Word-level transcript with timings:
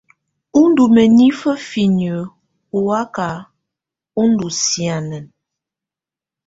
Ú 0.59 0.61
ndú 0.69 0.83
mǝnifǝ 0.95 1.51
finiǝ́ 1.67 2.29
ɔ́ 2.75 2.81
wakaka 2.87 3.29
ú 4.21 4.23
ndú 4.31 4.47
sianɛna. 4.61 5.17